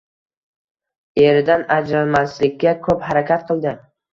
Eridan 1.25 1.67
ajralmaslikka 1.77 2.77
ko`p 2.89 2.99
harakat 3.11 3.47
qildi 3.53 3.79